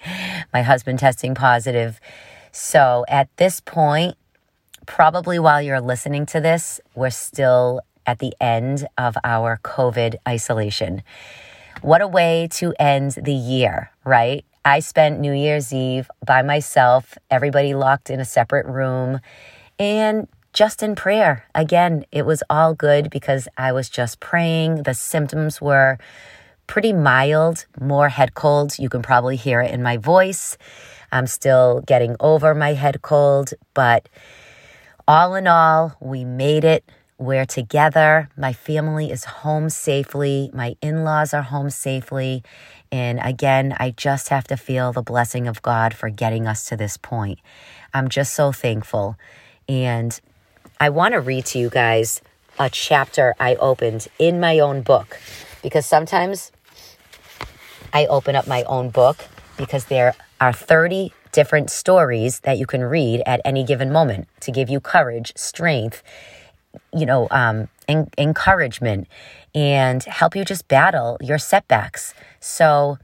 my 0.53 0.63
husband 0.63 0.99
testing 0.99 1.35
positive. 1.35 2.01
So 2.51 3.05
at 3.09 3.29
this 3.37 3.61
point, 3.61 4.17
probably 4.87 5.39
while 5.39 5.61
you're 5.61 5.81
listening 5.81 6.27
to 6.27 6.41
this, 6.41 6.81
we're 6.95 7.11
still 7.11 7.81
at 8.07 8.19
the 8.21 8.33
end 8.41 8.87
of 8.97 9.17
our 9.25 9.59
COVID 9.63 10.17
isolation. 10.27 11.03
What 11.83 12.01
a 12.01 12.09
way 12.09 12.49
to 12.53 12.75
end 12.79 13.13
the 13.13 13.35
year, 13.35 13.91
right? 14.05 14.45
I 14.65 14.81
spent 14.81 15.21
New 15.21 15.33
Year's 15.33 15.73
Eve 15.73 16.11
by 16.27 16.43
myself, 16.43 17.17
everybody 17.31 17.75
locked 17.75 18.11
in 18.11 18.19
a 18.19 18.25
separate 18.25 18.67
room, 18.67 19.21
and 19.79 20.27
just 20.53 20.83
in 20.83 20.95
prayer. 20.95 21.45
Again, 21.55 22.07
it 22.11 22.25
was 22.25 22.43
all 22.49 22.73
good 22.73 23.11
because 23.11 23.47
I 23.59 23.73
was 23.73 23.91
just 23.91 24.21
praying. 24.21 24.85
The 24.85 24.95
symptoms 24.95 25.61
were 25.61 25.99
pretty 26.67 26.93
mild, 26.93 27.67
more 27.79 28.09
head 28.09 28.35
cold. 28.35 28.79
You 28.79 28.89
can 28.89 29.03
probably 29.03 29.37
hear 29.37 29.61
it 29.61 29.71
in 29.71 29.83
my 29.83 29.99
voice. 29.99 30.57
I'm 31.13 31.27
still 31.27 31.83
getting 31.87 32.17
over 32.21 32.55
my 32.55 32.73
head 32.73 33.03
cold, 33.03 33.53
but 33.75 34.09
all 35.07 35.35
in 35.35 35.47
all, 35.47 35.97
we 36.01 36.25
made 36.25 36.65
it. 36.65 36.85
We're 37.19 37.47
together. 37.47 38.29
My 38.37 38.53
family 38.53 39.11
is 39.11 39.25
home 39.25 39.71
safely. 39.71 40.51
My 40.53 40.77
in 40.83 41.03
laws 41.03 41.33
are 41.33 41.43
home 41.43 41.71
safely. 41.71 42.43
And 42.93 43.19
again, 43.23 43.75
I 43.79 43.93
just 43.93 44.29
have 44.29 44.45
to 44.49 44.57
feel 44.59 44.93
the 44.93 45.01
blessing 45.01 45.49
of 45.49 45.63
God 45.63 45.95
for 45.95 46.11
getting 46.11 46.47
us 46.47 46.67
to 46.67 46.77
this 46.77 46.99
point. 46.99 47.39
I'm 47.95 48.11
just 48.11 48.35
so 48.35 48.53
thankful. 48.53 49.17
And 49.67 50.21
I 50.79 50.91
want 50.91 51.13
to 51.13 51.21
read 51.21 51.47
to 51.47 51.59
you 51.59 51.71
guys 51.71 52.21
a 52.59 52.69
chapter 52.69 53.35
I 53.41 53.55
opened 53.55 54.09
in 54.19 54.39
my 54.39 54.59
own 54.59 54.83
book 54.83 55.19
because 55.63 55.87
sometimes 55.87 56.53
I 57.95 58.05
open 58.07 58.37
up 58.37 58.47
my 58.47 58.63
own 58.65 58.91
book 58.91 59.25
because 59.57 59.87
there 59.87 60.15
are 60.39 60.53
30 60.53 61.15
different 61.33 61.71
stories 61.71 62.41
that 62.41 62.59
you 62.59 62.67
can 62.67 62.83
read 62.83 63.23
at 63.25 63.41
any 63.45 63.65
given 63.65 63.91
moment 63.91 64.29
to 64.41 64.51
give 64.51 64.69
you 64.69 64.81
courage, 64.81 65.33
strength, 65.35 66.03
you 66.93 67.07
know, 67.07 67.29
um, 67.31 67.69
en- 67.89 68.11
encouragement, 68.19 69.09
and 69.55 70.03
help 70.05 70.37
you 70.37 70.45
just 70.45 70.69
battle 70.69 71.17
your 71.21 71.39
setbacks. 71.39 72.15
So, 72.41 72.99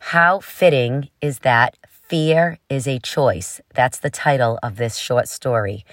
how 0.00 0.40
fitting 0.40 1.08
is 1.20 1.40
that 1.40 1.76
fear 1.90 2.58
is 2.68 2.86
a 2.86 2.98
choice? 2.98 3.60
That's 3.74 3.98
the 3.98 4.10
title 4.10 4.58
of 4.62 4.76
this 4.76 4.96
short 4.96 5.28
story. 5.28 5.84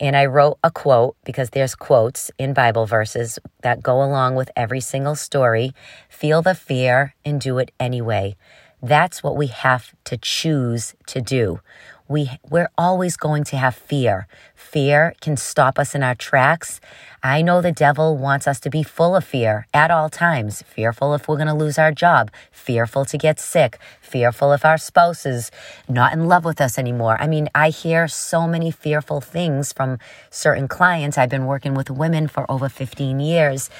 And 0.00 0.16
I 0.16 0.26
wrote 0.26 0.58
a 0.64 0.70
quote 0.70 1.16
because 1.24 1.50
there's 1.50 1.76
quotes 1.76 2.30
in 2.38 2.54
Bible 2.54 2.86
verses 2.86 3.38
that 3.62 3.82
go 3.82 4.02
along 4.02 4.34
with 4.34 4.50
every 4.56 4.80
single 4.80 5.14
story. 5.14 5.72
Feel 6.08 6.42
the 6.42 6.56
fear 6.56 7.14
and 7.24 7.40
do 7.40 7.58
it 7.58 7.70
anyway. 7.78 8.34
That's 8.82 9.22
what 9.22 9.36
we 9.36 9.46
have 9.46 9.92
to 10.06 10.16
choose 10.16 10.94
to 11.06 11.20
do. 11.20 11.60
We, 12.08 12.30
we're 12.48 12.70
always 12.76 13.16
going 13.16 13.44
to 13.44 13.56
have 13.56 13.74
fear. 13.74 14.26
Fear 14.54 15.14
can 15.20 15.36
stop 15.36 15.78
us 15.78 15.94
in 15.94 16.02
our 16.02 16.14
tracks. 16.14 16.80
I 17.22 17.42
know 17.42 17.60
the 17.60 17.72
devil 17.72 18.16
wants 18.16 18.46
us 18.46 18.58
to 18.60 18.70
be 18.70 18.82
full 18.82 19.14
of 19.14 19.24
fear 19.24 19.66
at 19.72 19.90
all 19.90 20.08
times. 20.08 20.62
Fearful 20.62 21.14
if 21.14 21.28
we're 21.28 21.36
going 21.36 21.46
to 21.46 21.54
lose 21.54 21.78
our 21.78 21.92
job, 21.92 22.30
fearful 22.50 23.04
to 23.06 23.16
get 23.16 23.38
sick, 23.38 23.78
fearful 24.00 24.52
if 24.52 24.64
our 24.64 24.78
spouse 24.78 25.24
is 25.24 25.50
not 25.88 26.12
in 26.12 26.26
love 26.26 26.44
with 26.44 26.60
us 26.60 26.78
anymore. 26.78 27.16
I 27.20 27.26
mean, 27.26 27.48
I 27.54 27.70
hear 27.70 28.08
so 28.08 28.46
many 28.46 28.70
fearful 28.70 29.20
things 29.20 29.72
from 29.72 29.98
certain 30.30 30.68
clients. 30.68 31.16
I've 31.16 31.30
been 31.30 31.46
working 31.46 31.74
with 31.74 31.90
women 31.90 32.28
for 32.28 32.50
over 32.50 32.68
15 32.68 33.20
years, 33.20 33.70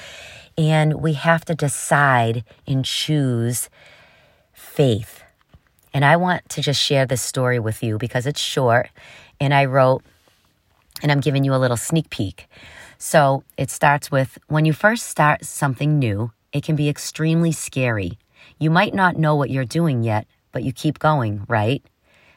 and 0.57 1.01
we 1.01 1.13
have 1.13 1.43
to 1.45 1.55
decide 1.55 2.43
and 2.65 2.85
choose 2.85 3.69
faith. 4.53 5.22
And 5.93 6.03
I 6.03 6.17
want 6.17 6.47
to 6.49 6.61
just 6.61 6.81
share 6.81 7.05
this 7.05 7.21
story 7.21 7.59
with 7.59 7.83
you 7.83 7.97
because 7.97 8.25
it's 8.25 8.41
short. 8.41 8.89
And 9.39 9.53
I 9.53 9.65
wrote, 9.65 10.03
and 11.01 11.11
I'm 11.11 11.19
giving 11.19 11.43
you 11.43 11.53
a 11.53 11.57
little 11.57 11.77
sneak 11.77 12.09
peek. 12.09 12.47
So 12.97 13.43
it 13.57 13.69
starts 13.69 14.09
with 14.09 14.37
when 14.47 14.65
you 14.65 14.73
first 14.73 15.07
start 15.07 15.45
something 15.45 15.99
new, 15.99 16.31
it 16.51 16.63
can 16.63 16.75
be 16.75 16.89
extremely 16.89 17.51
scary. 17.51 18.17
You 18.57 18.69
might 18.69 18.93
not 18.93 19.17
know 19.17 19.35
what 19.35 19.49
you're 19.49 19.65
doing 19.65 20.03
yet, 20.03 20.25
but 20.51 20.63
you 20.63 20.71
keep 20.71 20.99
going, 20.99 21.45
right? 21.47 21.83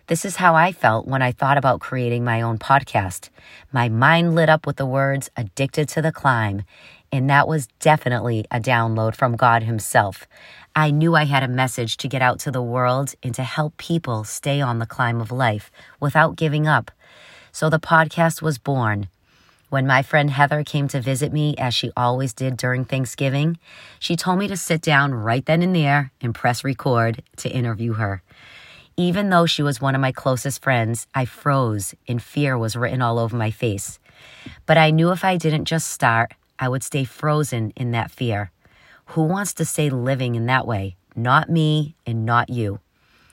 This 0.08 0.24
is 0.24 0.36
how 0.36 0.54
I 0.54 0.70
felt 0.70 1.06
when 1.08 1.20
I 1.20 1.32
thought 1.32 1.58
about 1.58 1.80
creating 1.80 2.24
my 2.24 2.40
own 2.40 2.58
podcast. 2.58 3.28
My 3.72 3.88
mind 3.88 4.34
lit 4.34 4.48
up 4.48 4.66
with 4.66 4.76
the 4.76 4.86
words 4.86 5.30
addicted 5.36 5.88
to 5.90 6.02
the 6.02 6.12
climb, 6.12 6.62
and 7.10 7.28
that 7.28 7.48
was 7.48 7.66
definitely 7.80 8.44
a 8.50 8.60
download 8.60 9.16
from 9.16 9.36
God 9.36 9.64
Himself. 9.64 10.26
I 10.78 10.90
knew 10.90 11.14
I 11.14 11.24
had 11.24 11.42
a 11.42 11.48
message 11.48 11.96
to 11.96 12.06
get 12.06 12.20
out 12.20 12.38
to 12.40 12.50
the 12.50 12.60
world 12.60 13.14
and 13.22 13.34
to 13.36 13.42
help 13.42 13.78
people 13.78 14.24
stay 14.24 14.60
on 14.60 14.78
the 14.78 14.84
climb 14.84 15.22
of 15.22 15.32
life 15.32 15.72
without 16.00 16.36
giving 16.36 16.68
up. 16.68 16.90
So 17.50 17.70
the 17.70 17.80
podcast 17.80 18.42
was 18.42 18.58
born. 18.58 19.08
When 19.70 19.86
my 19.86 20.02
friend 20.02 20.28
Heather 20.28 20.62
came 20.62 20.86
to 20.88 21.00
visit 21.00 21.32
me, 21.32 21.54
as 21.56 21.72
she 21.72 21.92
always 21.96 22.34
did 22.34 22.58
during 22.58 22.84
Thanksgiving, 22.84 23.58
she 23.98 24.16
told 24.16 24.38
me 24.38 24.48
to 24.48 24.56
sit 24.58 24.82
down 24.82 25.14
right 25.14 25.46
then 25.46 25.62
and 25.62 25.74
there 25.74 26.12
and 26.20 26.34
press 26.34 26.62
record 26.62 27.22
to 27.38 27.48
interview 27.48 27.94
her. 27.94 28.22
Even 28.98 29.30
though 29.30 29.46
she 29.46 29.62
was 29.62 29.80
one 29.80 29.94
of 29.94 30.02
my 30.02 30.12
closest 30.12 30.62
friends, 30.62 31.06
I 31.14 31.24
froze 31.24 31.94
and 32.06 32.22
fear 32.22 32.58
was 32.58 32.76
written 32.76 33.00
all 33.00 33.18
over 33.18 33.34
my 33.34 33.50
face. 33.50 33.98
But 34.66 34.76
I 34.76 34.90
knew 34.90 35.10
if 35.10 35.24
I 35.24 35.38
didn't 35.38 35.64
just 35.64 35.88
start, 35.88 36.32
I 36.58 36.68
would 36.68 36.82
stay 36.82 37.04
frozen 37.04 37.72
in 37.76 37.92
that 37.92 38.10
fear. 38.10 38.50
Who 39.10 39.22
wants 39.22 39.54
to 39.54 39.64
stay 39.64 39.88
living 39.88 40.34
in 40.34 40.46
that 40.46 40.66
way? 40.66 40.96
Not 41.14 41.48
me 41.48 41.96
and 42.04 42.26
not 42.26 42.50
you. 42.50 42.80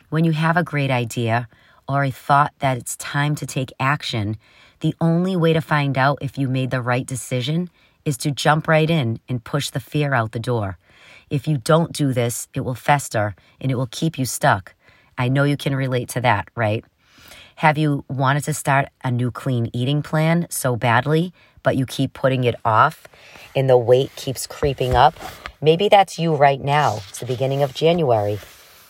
When 0.10 0.24
you 0.24 0.32
have 0.32 0.56
a 0.56 0.64
great 0.64 0.92
idea 0.92 1.48
or 1.90 2.04
a 2.04 2.12
thought 2.12 2.54
that 2.60 2.78
it's 2.78 2.96
time 2.98 3.36
to 3.36 3.46
take 3.46 3.74
action, 3.80 4.38
the 4.82 4.96
only 5.02 5.36
way 5.36 5.52
to 5.52 5.62
find 5.62 5.98
out 5.98 6.20
if 6.22 6.38
you 6.38 6.48
made 6.48 6.70
the 6.72 6.82
right 6.82 7.06
decision 7.06 7.70
is 8.06 8.18
to 8.18 8.32
jump 8.32 8.68
right 8.68 8.90
in 8.90 9.20
and 9.28 9.44
push 9.44 9.72
the 9.72 9.80
fear 9.80 10.14
out 10.14 10.32
the 10.32 10.40
door. 10.40 10.78
If 11.30 11.48
you 11.48 11.58
don't 11.58 11.92
do 11.92 12.14
this, 12.14 12.48
it 12.54 12.62
will 12.62 12.76
fester 12.76 13.36
and 13.60 13.72
it 13.72 13.76
will 13.76 13.88
keep 13.88 14.20
you 14.20 14.26
stuck. 14.26 14.76
I 15.18 15.28
know 15.28 15.44
you 15.44 15.58
can 15.58 15.76
relate 15.76 16.10
to 16.10 16.22
that, 16.22 16.50
right? 16.56 16.86
Have 17.58 17.78
you 17.78 18.06
wanted 18.08 18.44
to 18.46 18.54
start 18.54 18.90
a 19.04 19.12
new 19.12 19.32
clean 19.32 19.70
eating 19.74 20.02
plan 20.04 20.48
so 20.50 20.76
badly, 20.76 21.34
but 21.64 21.76
you 21.76 21.86
keep 21.86 22.14
putting 22.14 22.44
it 22.44 22.56
off 22.64 23.08
and 23.56 23.70
the 23.70 23.78
weight 23.78 24.16
keeps 24.16 24.46
creeping 24.46 24.96
up? 24.96 25.16
Maybe 25.62 25.90
that's 25.90 26.20
you 26.20 26.36
right 26.36 26.62
now. 26.62 27.02
It's 27.10 27.20
the 27.20 27.26
beginning 27.26 27.64
of 27.64 27.74
January. 27.74 28.38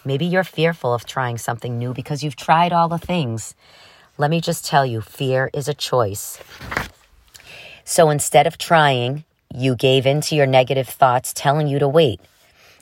Maybe 0.04 0.26
you're 0.26 0.44
fearful 0.44 0.94
of 0.94 1.06
trying 1.06 1.38
something 1.38 1.78
new 1.78 1.94
because 1.94 2.24
you've 2.24 2.36
tried 2.36 2.74
all 2.74 2.90
the 2.90 2.98
things. 2.98 3.56
Let 4.18 4.30
me 4.30 4.42
just 4.42 4.66
tell 4.66 4.86
you 4.86 5.00
fear 5.00 5.50
is 5.54 5.68
a 5.68 5.74
choice. 5.74 6.40
So 7.86 8.10
instead 8.10 8.48
of 8.48 8.58
trying, 8.58 9.24
you 9.54 9.76
gave 9.76 10.06
in 10.06 10.22
to 10.22 10.36
your 10.36 10.46
negative 10.46 10.90
thoughts 10.90 11.34
telling 11.34 11.68
you 11.68 11.80
to 11.80 11.88
wait. 11.88 12.20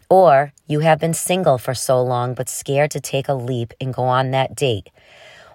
Or 0.10 0.54
you 0.68 0.80
have 0.80 1.00
been 1.00 1.14
single 1.14 1.58
for 1.58 1.74
so 1.74 2.02
long 2.02 2.34
but 2.34 2.50
scared 2.50 2.92
to 2.92 3.00
take 3.00 3.28
a 3.28 3.34
leap 3.34 3.74
and 3.80 3.94
go 3.94 4.04
on 4.04 4.32
that 4.32 4.56
date. 4.56 4.90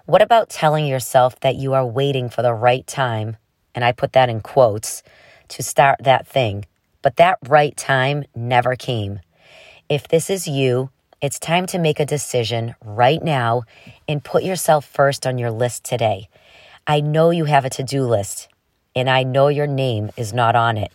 What 0.05 0.21
about 0.21 0.49
telling 0.49 0.87
yourself 0.87 1.39
that 1.41 1.55
you 1.55 1.73
are 1.73 1.85
waiting 1.85 2.29
for 2.29 2.41
the 2.41 2.53
right 2.53 2.87
time, 2.87 3.37
and 3.77 3.85
I 3.85 3.93
put 3.93 4.13
that 4.13 4.27
in 4.27 4.41
quotes, 4.41 5.03
to 5.49 5.61
start 5.61 5.99
that 6.03 6.27
thing? 6.27 6.65
but 7.07 7.15
that 7.15 7.37
right 7.47 7.77
time 7.77 8.25
never 8.35 8.75
came. 8.75 9.21
If 9.87 10.09
this 10.09 10.29
is 10.29 10.45
you, 10.45 10.89
it's 11.21 11.39
time 11.39 11.65
to 11.67 11.79
make 11.79 12.01
a 12.01 12.05
decision 12.05 12.75
right 12.83 13.23
now 13.23 13.63
and 14.09 14.21
put 14.21 14.43
yourself 14.43 14.85
first 14.85 15.25
on 15.25 15.37
your 15.37 15.49
list 15.49 15.85
today. 15.85 16.27
I 16.85 16.99
know 16.99 17.29
you 17.29 17.45
have 17.45 17.63
a 17.63 17.69
to 17.69 17.83
do 17.83 18.03
list 18.03 18.49
and 18.93 19.09
I 19.09 19.23
know 19.23 19.47
your 19.47 19.67
name 19.67 20.11
is 20.17 20.33
not 20.33 20.55
on 20.57 20.77
it. 20.77 20.91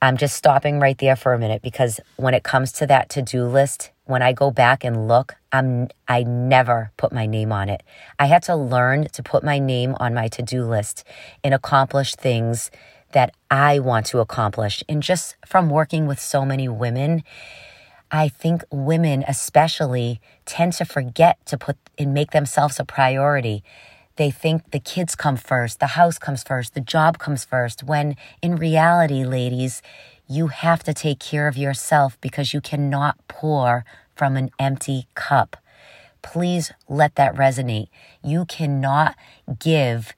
I'm 0.00 0.16
just 0.16 0.36
stopping 0.36 0.78
right 0.78 0.96
there 0.98 1.16
for 1.16 1.32
a 1.32 1.40
minute 1.40 1.62
because 1.62 1.98
when 2.14 2.34
it 2.34 2.44
comes 2.44 2.70
to 2.72 2.86
that 2.86 3.08
to 3.10 3.22
do 3.22 3.46
list, 3.46 3.90
when 4.04 4.22
I 4.22 4.32
go 4.32 4.50
back 4.50 4.84
and 4.84 5.08
look, 5.08 5.34
I'm 5.52 5.88
I 6.08 6.22
never 6.22 6.92
put 6.96 7.12
my 7.12 7.26
name 7.26 7.52
on 7.52 7.68
it. 7.68 7.82
I 8.18 8.26
had 8.26 8.42
to 8.44 8.56
learn 8.56 9.08
to 9.12 9.22
put 9.22 9.42
my 9.42 9.58
name 9.58 9.94
on 9.98 10.14
my 10.14 10.28
to-do 10.28 10.64
list 10.64 11.04
and 11.42 11.54
accomplish 11.54 12.14
things 12.14 12.70
that 13.12 13.34
I 13.50 13.78
want 13.78 14.06
to 14.06 14.18
accomplish. 14.18 14.82
And 14.88 15.02
just 15.02 15.36
from 15.46 15.70
working 15.70 16.06
with 16.06 16.20
so 16.20 16.44
many 16.44 16.68
women, 16.68 17.22
I 18.10 18.28
think 18.28 18.62
women 18.70 19.24
especially 19.26 20.20
tend 20.44 20.74
to 20.74 20.84
forget 20.84 21.44
to 21.46 21.56
put 21.56 21.76
and 21.98 22.12
make 22.12 22.32
themselves 22.32 22.78
a 22.78 22.84
priority. 22.84 23.62
They 24.16 24.30
think 24.30 24.70
the 24.70 24.78
kids 24.78 25.16
come 25.16 25.36
first, 25.36 25.80
the 25.80 25.88
house 25.88 26.18
comes 26.18 26.42
first, 26.44 26.74
the 26.74 26.80
job 26.80 27.18
comes 27.18 27.44
first, 27.44 27.82
when 27.82 28.16
in 28.42 28.56
reality, 28.56 29.24
ladies, 29.24 29.82
you 30.26 30.48
have 30.48 30.82
to 30.84 30.94
take 30.94 31.18
care 31.18 31.48
of 31.48 31.56
yourself 31.56 32.18
because 32.20 32.54
you 32.54 32.60
cannot 32.60 33.16
pour 33.28 33.84
from 34.14 34.36
an 34.36 34.50
empty 34.58 35.06
cup. 35.14 35.56
Please 36.22 36.72
let 36.88 37.16
that 37.16 37.34
resonate. 37.34 37.88
You 38.22 38.44
cannot 38.46 39.16
give 39.58 40.14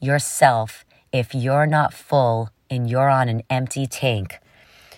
yourself 0.00 0.84
if 1.12 1.34
you're 1.34 1.66
not 1.66 1.92
full 1.92 2.50
and 2.70 2.88
you're 2.88 3.08
on 3.08 3.28
an 3.28 3.42
empty 3.50 3.86
tank. 3.86 4.38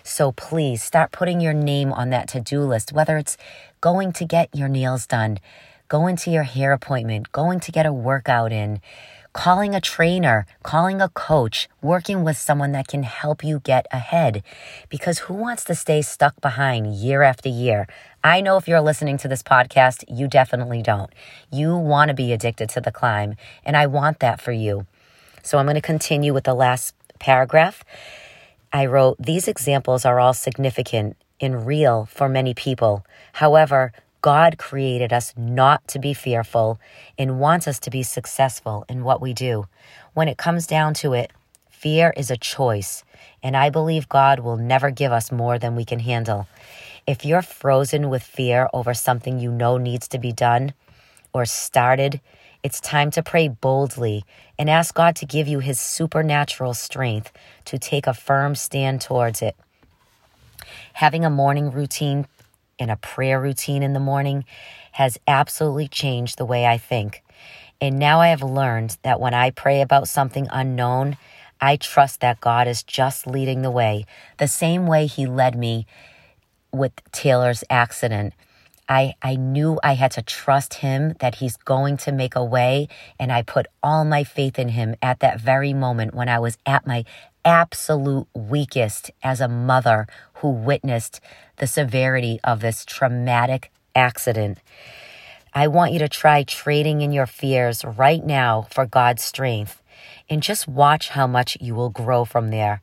So 0.03 0.31
please 0.31 0.83
start 0.83 1.11
putting 1.11 1.41
your 1.41 1.53
name 1.53 1.91
on 1.93 2.09
that 2.09 2.27
to 2.29 2.39
do 2.39 2.61
list, 2.61 2.91
whether 2.91 3.17
it's 3.17 3.37
going 3.81 4.13
to 4.13 4.25
get 4.25 4.49
your 4.53 4.67
nails 4.67 5.07
done, 5.07 5.39
going 5.87 6.15
to 6.17 6.31
your 6.31 6.43
hair 6.43 6.71
appointment, 6.73 7.31
going 7.31 7.59
to 7.61 7.71
get 7.71 7.85
a 7.85 7.93
workout 7.93 8.51
in, 8.51 8.81
calling 9.33 9.73
a 9.73 9.81
trainer, 9.81 10.45
calling 10.63 11.01
a 11.01 11.09
coach, 11.09 11.69
working 11.81 12.23
with 12.23 12.37
someone 12.37 12.71
that 12.73 12.87
can 12.87 13.03
help 13.03 13.43
you 13.43 13.59
get 13.59 13.87
ahead. 13.91 14.43
Because 14.89 15.19
who 15.19 15.33
wants 15.33 15.63
to 15.65 15.75
stay 15.75 16.01
stuck 16.01 16.39
behind 16.41 16.95
year 16.95 17.21
after 17.21 17.49
year? 17.49 17.87
I 18.23 18.41
know 18.41 18.57
if 18.57 18.67
you're 18.67 18.81
listening 18.81 19.17
to 19.19 19.27
this 19.27 19.43
podcast, 19.43 20.03
you 20.07 20.27
definitely 20.27 20.81
don't. 20.81 21.11
You 21.51 21.75
want 21.75 22.09
to 22.09 22.13
be 22.13 22.33
addicted 22.33 22.69
to 22.69 22.81
the 22.81 22.91
climb, 22.91 23.35
and 23.65 23.77
I 23.77 23.87
want 23.87 24.19
that 24.19 24.41
for 24.41 24.51
you. 24.51 24.85
So 25.43 25.57
I'm 25.57 25.65
going 25.65 25.75
to 25.75 25.81
continue 25.81 26.33
with 26.33 26.43
the 26.43 26.53
last 26.53 26.93
paragraph. 27.19 27.83
I 28.73 28.85
wrote, 28.85 29.17
These 29.19 29.47
examples 29.47 30.05
are 30.05 30.19
all 30.19 30.33
significant 30.33 31.17
and 31.39 31.65
real 31.65 32.05
for 32.05 32.29
many 32.29 32.53
people. 32.53 33.05
However, 33.33 33.91
God 34.21 34.57
created 34.57 35.11
us 35.11 35.33
not 35.35 35.87
to 35.89 35.99
be 35.99 36.13
fearful 36.13 36.79
and 37.17 37.39
wants 37.39 37.67
us 37.67 37.79
to 37.79 37.89
be 37.89 38.03
successful 38.03 38.85
in 38.87 39.03
what 39.03 39.21
we 39.21 39.33
do. 39.33 39.65
When 40.13 40.27
it 40.27 40.37
comes 40.37 40.67
down 40.67 40.93
to 40.95 41.13
it, 41.13 41.31
fear 41.69 42.13
is 42.15 42.29
a 42.29 42.37
choice, 42.37 43.03
and 43.41 43.57
I 43.57 43.71
believe 43.71 44.07
God 44.07 44.39
will 44.39 44.57
never 44.57 44.91
give 44.91 45.11
us 45.11 45.31
more 45.31 45.57
than 45.57 45.75
we 45.75 45.85
can 45.85 45.99
handle. 45.99 46.47
If 47.07 47.25
you're 47.25 47.41
frozen 47.41 48.09
with 48.09 48.21
fear 48.21 48.69
over 48.73 48.93
something 48.93 49.39
you 49.39 49.51
know 49.51 49.77
needs 49.77 50.07
to 50.09 50.19
be 50.19 50.31
done 50.31 50.73
or 51.33 51.45
started, 51.45 52.21
it's 52.61 52.79
time 52.79 53.09
to 53.11 53.23
pray 53.23 53.47
boldly 53.47 54.23
and 54.59 54.69
ask 54.69 54.93
God 54.93 55.15
to 55.15 55.25
give 55.25 55.47
you 55.47 55.59
his 55.59 55.79
supernatural 55.79 56.75
strength 56.75 57.31
to 57.65 57.79
take 57.79 58.05
a 58.05 58.13
firm 58.13 58.53
stand 58.53 59.01
towards 59.01 59.41
it. 59.41 59.55
Having 60.93 61.25
a 61.25 61.31
morning 61.31 61.71
routine 61.71 62.27
and 62.81 62.89
a 62.89 62.97
prayer 62.97 63.39
routine 63.39 63.83
in 63.83 63.93
the 63.93 63.99
morning 63.99 64.43
has 64.93 65.19
absolutely 65.27 65.87
changed 65.87 66.37
the 66.37 66.45
way 66.45 66.65
I 66.65 66.79
think. 66.79 67.23
And 67.79 67.99
now 67.99 68.19
I 68.19 68.29
have 68.29 68.41
learned 68.41 68.97
that 69.03 69.19
when 69.19 69.35
I 69.35 69.51
pray 69.51 69.81
about 69.81 70.07
something 70.07 70.47
unknown, 70.51 71.17
I 71.61 71.75
trust 71.75 72.21
that 72.21 72.41
God 72.41 72.67
is 72.67 72.81
just 72.81 73.27
leading 73.27 73.61
the 73.61 73.69
way, 73.69 74.05
the 74.37 74.47
same 74.47 74.87
way 74.87 75.05
He 75.05 75.27
led 75.27 75.55
me 75.55 75.85
with 76.73 76.91
Taylor's 77.11 77.63
accident. 77.69 78.33
I, 78.89 79.13
I 79.21 79.35
knew 79.35 79.79
I 79.83 79.93
had 79.93 80.11
to 80.11 80.21
trust 80.21 80.75
him 80.75 81.13
that 81.19 81.35
he's 81.35 81.55
going 81.55 81.95
to 81.97 82.11
make 82.11 82.35
a 82.35 82.43
way. 82.43 82.89
And 83.17 83.31
I 83.31 83.41
put 83.41 83.67
all 83.81 84.03
my 84.03 84.25
faith 84.25 84.59
in 84.59 84.67
him 84.69 84.95
at 85.01 85.21
that 85.21 85.39
very 85.39 85.73
moment 85.73 86.13
when 86.13 86.27
I 86.27 86.39
was 86.39 86.57
at 86.65 86.85
my 86.85 87.05
absolute 87.45 88.27
weakest 88.33 89.11
as 89.23 89.41
a 89.41 89.47
mother 89.47 90.07
who 90.35 90.49
witnessed 90.49 91.19
the 91.57 91.67
severity 91.67 92.39
of 92.43 92.59
this 92.59 92.85
traumatic 92.85 93.71
accident. 93.95 94.59
I 95.53 95.67
want 95.67 95.91
you 95.91 95.99
to 95.99 96.09
try 96.09 96.43
trading 96.43 97.01
in 97.01 97.11
your 97.11 97.25
fears 97.25 97.83
right 97.83 98.25
now 98.25 98.67
for 98.71 98.85
God's 98.85 99.23
strength 99.23 99.81
and 100.29 100.41
just 100.41 100.67
watch 100.67 101.09
how 101.09 101.27
much 101.27 101.57
you 101.59 101.75
will 101.75 101.89
grow 101.89 102.23
from 102.25 102.51
there. 102.51 102.81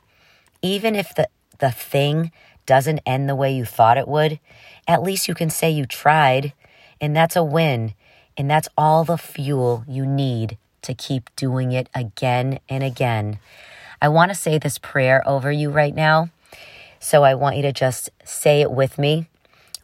Even 0.61 0.94
if 0.94 1.14
the, 1.14 1.29
the 1.59 1.71
thing 1.71 2.31
doesn't 2.66 3.01
end 3.07 3.29
the 3.29 3.35
way 3.35 3.53
you 3.55 3.64
thought 3.64 3.97
it 3.97 4.07
would, 4.07 4.38
at 4.87 5.03
least 5.03 5.29
you 5.29 5.35
can 5.35 5.49
say 5.49 5.71
you 5.71 5.87
tried, 5.87 6.53
and 7.01 7.16
that's 7.16 7.37
a 7.37 7.44
win. 7.44 7.94
And 8.37 8.49
that's 8.51 8.68
all 8.77 9.05
the 9.05 9.18
fuel 9.18 9.85
you 9.88 10.07
need 10.07 10.59
to 10.83 10.94
keep 10.94 11.35
doing 11.35 11.73
it 11.73 11.88
again 11.94 12.61
and 12.68 12.85
again. 12.85 13.40
I 14.01 14.09
want 14.09 14.31
to 14.31 14.35
say 14.35 14.59
this 14.59 14.79
prayer 14.79 15.23
over 15.27 15.51
you 15.51 15.71
right 15.71 15.95
now. 15.95 16.31
So 17.01 17.25
I 17.25 17.35
want 17.35 17.57
you 17.57 17.63
to 17.63 17.73
just 17.73 18.11
say 18.25 18.61
it 18.61 18.71
with 18.71 18.99
me. 18.99 19.29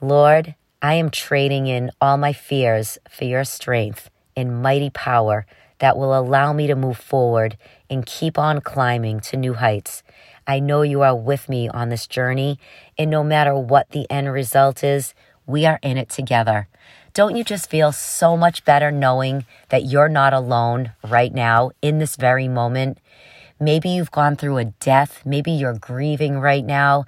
Lord, 0.01 0.55
I 0.81 0.95
am 0.95 1.11
trading 1.11 1.67
in 1.67 1.91
all 2.01 2.17
my 2.17 2.33
fears 2.33 2.99
for 3.11 3.25
your 3.25 3.45
strength 3.45 4.11
and 4.37 4.63
mighty 4.63 4.91
power 4.91 5.47
that 5.79 5.97
will 5.97 6.17
allow 6.17 6.53
me 6.53 6.67
to 6.67 6.77
move 6.77 6.99
forward 6.99 7.57
and 7.91 8.07
keep 8.07 8.39
on 8.39 8.61
climbing 8.61 9.21
to 9.21 9.37
new 9.37 9.55
heights. 9.55 10.03
I 10.47 10.61
know 10.61 10.83
you 10.83 11.03
are 11.03 11.17
with 11.17 11.49
me 11.49 11.69
on 11.69 11.89
this 11.89 12.07
journey, 12.07 12.59
and 12.99 13.11
no 13.11 13.25
matter 13.25 13.57
what 13.57 13.91
the 13.91 14.07
end 14.11 14.33
result 14.33 14.85
is, 14.85 15.15
we 15.47 15.67
are 15.67 15.79
in 15.83 15.97
it 15.97 16.09
together. 16.09 16.69
Don't 17.15 17.37
you 17.37 17.45
just 17.45 17.71
feel 17.71 17.93
so 17.93 18.37
much 18.37 18.65
better 18.65 18.91
knowing 18.91 19.47
that 19.71 19.85
you're 19.85 20.09
not 20.09 20.33
alone 20.33 20.93
right 21.09 21.33
now 21.33 21.71
in 21.81 21.99
this 21.99 22.17
very 22.17 22.49
moment? 22.49 22.99
Maybe 23.61 23.89
you've 23.89 24.11
gone 24.11 24.37
through 24.37 24.59
a 24.59 24.65
death. 24.65 25.23
Maybe 25.25 25.51
you're 25.53 25.79
grieving 25.79 26.39
right 26.39 26.65
now. 26.65 27.05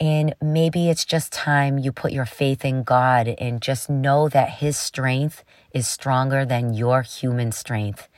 And 0.00 0.34
maybe 0.42 0.88
it's 0.88 1.04
just 1.04 1.32
time 1.32 1.78
you 1.78 1.92
put 1.92 2.12
your 2.12 2.26
faith 2.26 2.64
in 2.64 2.82
God 2.82 3.28
and 3.38 3.62
just 3.62 3.88
know 3.88 4.28
that 4.28 4.50
His 4.50 4.76
strength 4.76 5.44
is 5.72 5.86
stronger 5.86 6.44
than 6.44 6.74
your 6.74 7.02
human 7.02 7.52
strength. 7.52 8.08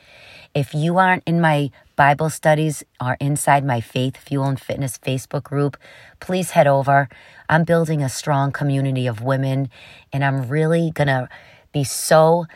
If 0.54 0.72
you 0.72 0.96
aren't 0.96 1.22
in 1.26 1.40
my 1.40 1.70
Bible 1.96 2.30
studies 2.30 2.82
or 2.98 3.18
inside 3.20 3.64
my 3.64 3.82
Faith, 3.82 4.16
Fuel, 4.16 4.46
and 4.46 4.60
Fitness 4.60 4.96
Facebook 4.96 5.42
group, 5.42 5.76
please 6.18 6.52
head 6.52 6.66
over. 6.66 7.10
I'm 7.48 7.64
building 7.64 8.02
a 8.02 8.08
strong 8.08 8.52
community 8.52 9.06
of 9.06 9.20
women, 9.20 9.68
and 10.12 10.24
I'm 10.24 10.48
really 10.48 10.90
going 10.92 11.08
to 11.08 11.28
be 11.72 11.84
so 11.84 12.46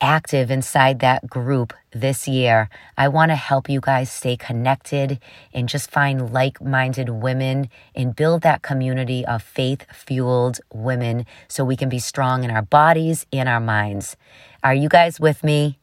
active 0.00 0.50
inside 0.50 1.00
that 1.00 1.26
group 1.28 1.72
this 1.92 2.28
year. 2.28 2.68
I 2.98 3.08
want 3.08 3.30
to 3.30 3.36
help 3.36 3.68
you 3.68 3.80
guys 3.80 4.10
stay 4.10 4.36
connected 4.36 5.18
and 5.54 5.68
just 5.68 5.90
find 5.90 6.32
like 6.32 6.60
minded 6.60 7.08
women 7.08 7.70
and 7.94 8.14
build 8.14 8.42
that 8.42 8.62
community 8.62 9.24
of 9.24 9.42
faith 9.42 9.86
fueled 9.92 10.60
women 10.72 11.24
so 11.48 11.64
we 11.64 11.76
can 11.76 11.88
be 11.88 11.98
strong 11.98 12.44
in 12.44 12.50
our 12.50 12.62
bodies 12.62 13.26
and 13.32 13.48
our 13.48 13.60
minds. 13.60 14.16
Are 14.62 14.74
you 14.74 14.88
guys 14.88 15.18
with 15.18 15.42
me? 15.42 15.78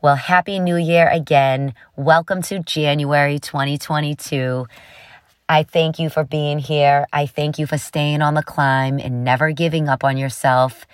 Well, 0.00 0.16
Happy 0.16 0.58
New 0.58 0.76
Year 0.76 1.08
again. 1.08 1.74
Welcome 1.94 2.42
to 2.42 2.58
January 2.58 3.38
2022. 3.38 4.66
I 5.48 5.62
thank 5.62 5.98
you 5.98 6.08
for 6.08 6.24
being 6.24 6.58
here. 6.58 7.06
I 7.12 7.26
thank 7.26 7.58
you 7.58 7.66
for 7.66 7.76
staying 7.76 8.22
on 8.22 8.34
the 8.34 8.42
climb 8.42 8.98
and 8.98 9.22
never 9.22 9.52
giving 9.52 9.88
up 9.88 10.02
on 10.02 10.16
yourself. 10.16 10.86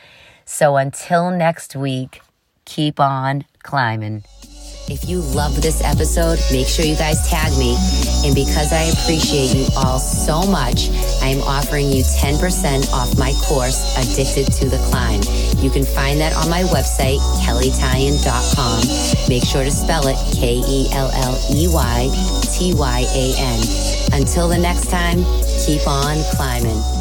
So 0.44 0.76
until 0.76 1.30
next 1.30 1.76
week, 1.76 2.20
keep 2.68 3.00
on 3.00 3.44
climbing. 3.62 4.22
If 4.90 5.08
you 5.08 5.20
loved 5.20 5.62
this 5.62 5.82
episode, 5.84 6.38
make 6.50 6.66
sure 6.66 6.84
you 6.84 6.96
guys 6.96 7.28
tag 7.28 7.52
me. 7.58 7.76
And 8.24 8.34
because 8.34 8.72
I 8.72 8.84
appreciate 8.84 9.54
you 9.54 9.66
all 9.76 9.98
so 9.98 10.46
much, 10.48 10.88
I 11.20 11.28
am 11.28 11.42
offering 11.42 11.90
you 11.90 12.02
10% 12.02 12.90
off 12.92 13.18
my 13.18 13.32
course, 13.44 13.96
Addicted 13.98 14.50
to 14.52 14.68
the 14.68 14.78
Climb. 14.88 15.20
You 15.62 15.70
can 15.70 15.84
find 15.84 16.20
that 16.20 16.34
on 16.36 16.48
my 16.48 16.62
website, 16.72 17.20
kelleytyan.com. 17.44 19.28
Make 19.28 19.44
sure 19.44 19.64
to 19.64 19.70
spell 19.70 20.06
it 20.06 20.16
K 20.34 20.62
E 20.64 20.88
L 20.92 21.10
L 21.12 21.36
E 21.52 21.68
Y 21.68 22.08
T 22.52 22.74
Y 22.74 23.04
A 23.12 23.34
N. 23.36 23.60
Until 24.20 24.48
the 24.48 24.58
next 24.58 24.88
time, 24.88 25.24
keep 25.66 25.86
on 25.86 26.16
climbing. 26.32 26.97